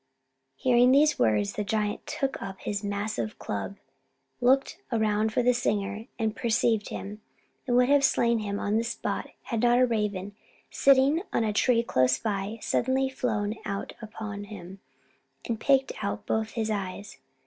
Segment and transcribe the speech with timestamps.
[0.55, 3.77] Hearing these words, the giant took up his massive club,
[4.39, 7.21] looked around for the singer, and, perceiving him,
[7.67, 10.35] would have slain him on the spot, had not a raven,
[10.71, 14.79] sitting on a tree close by, suddenly flown out upon him
[15.45, 17.19] and picked out both his eyes.